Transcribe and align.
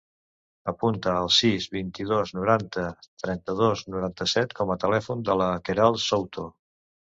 Apunta 0.71 1.11
el 1.23 1.29
sis, 1.39 1.67
vint-i-dos, 1.75 2.31
noranta, 2.39 2.87
trenta-dos, 3.25 3.85
noranta-set 3.97 4.59
com 4.63 4.75
a 4.75 4.81
telèfon 4.87 5.25
de 5.31 5.39
la 5.45 5.53
Queralt 5.71 6.05
Souto. 6.09 6.51